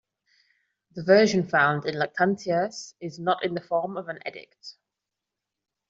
The 0.95 1.03
version 1.03 1.47
found 1.47 1.85
in 1.85 1.93
Lactantius 1.93 2.95
is 2.99 3.19
not 3.19 3.45
in 3.45 3.53
the 3.53 3.61
form 3.61 3.97
of 3.97 4.09
an 4.09 4.17
edict. 4.27 4.75